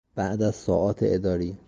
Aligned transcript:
بعد 0.15 0.41
از 0.41 0.55
ساعات 0.55 0.99
اداری 1.01 1.57